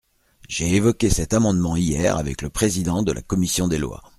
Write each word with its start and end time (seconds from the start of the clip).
J’ai 0.49 0.73
évoqué 0.77 1.11
cet 1.11 1.31
amendement 1.35 1.75
hier 1.75 2.17
avec 2.17 2.41
le 2.41 2.49
président 2.49 3.03
de 3.03 3.11
la 3.11 3.21
commission 3.21 3.67
des 3.67 3.77
lois. 3.77 4.01